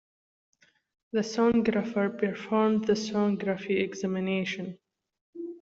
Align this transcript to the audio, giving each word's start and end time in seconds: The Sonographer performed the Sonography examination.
The 1.11 1.19
Sonographer 1.19 2.17
performed 2.17 2.85
the 2.87 2.93
Sonography 2.93 3.83
examination. 3.83 4.79